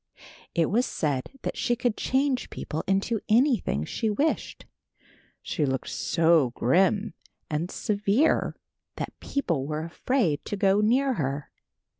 It 0.55 0.71
was 0.71 0.87
said 0.87 1.29
that 1.43 1.55
she 1.55 1.75
could 1.75 1.95
change 1.95 2.49
people 2.49 2.83
into 2.87 3.19
anything 3.29 3.85
she 3.85 4.09
wished. 4.09 4.65
She 5.43 5.63
looked 5.63 5.89
so 5.89 6.49
grim 6.55 7.13
and 7.51 7.69
severe 7.69 8.55
that 8.95 9.13
people 9.19 9.67
were 9.67 9.83
afraid 9.83 10.43
to 10.45 10.57
go 10.57 10.81
near 10.81 11.13
her. 11.13 11.51